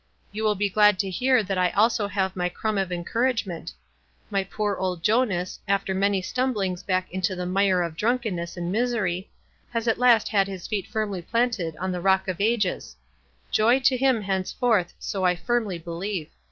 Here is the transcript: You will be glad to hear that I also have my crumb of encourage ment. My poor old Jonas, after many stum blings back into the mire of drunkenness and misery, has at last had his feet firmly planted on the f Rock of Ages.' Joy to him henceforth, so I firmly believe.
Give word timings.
You 0.31 0.43
will 0.45 0.55
be 0.55 0.67
glad 0.67 0.97
to 0.97 1.11
hear 1.11 1.43
that 1.43 1.59
I 1.59 1.69
also 1.69 2.07
have 2.07 2.35
my 2.35 2.49
crumb 2.49 2.79
of 2.79 2.91
encourage 2.91 3.45
ment. 3.45 3.71
My 4.31 4.43
poor 4.43 4.75
old 4.77 5.03
Jonas, 5.03 5.59
after 5.67 5.93
many 5.93 6.23
stum 6.23 6.55
blings 6.55 6.81
back 6.81 7.11
into 7.11 7.35
the 7.35 7.45
mire 7.45 7.83
of 7.83 7.95
drunkenness 7.95 8.57
and 8.57 8.71
misery, 8.71 9.29
has 9.71 9.87
at 9.87 9.99
last 9.99 10.29
had 10.29 10.47
his 10.47 10.65
feet 10.65 10.87
firmly 10.87 11.21
planted 11.21 11.77
on 11.77 11.91
the 11.91 11.99
f 11.99 12.05
Rock 12.05 12.27
of 12.27 12.41
Ages.' 12.41 12.95
Joy 13.51 13.79
to 13.81 13.95
him 13.95 14.23
henceforth, 14.23 14.91
so 14.97 15.23
I 15.23 15.35
firmly 15.35 15.77
believe. 15.77 16.31